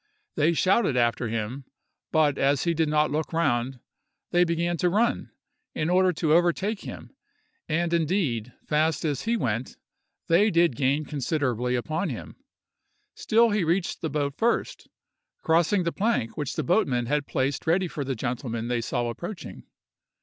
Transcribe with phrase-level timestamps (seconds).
[0.33, 1.65] They shouted after him,
[2.11, 3.79] but as he did not look round,
[4.31, 5.29] they began to run,
[5.75, 7.11] in order to overtake him;
[7.69, 9.77] and, indeed, fast as he went,
[10.27, 12.35] they did gain considerably upon him.
[13.13, 14.87] Still he reached the boat first,
[15.43, 19.67] crossing the plank which the boatmen had placed ready for the gentlemen they saw approaching.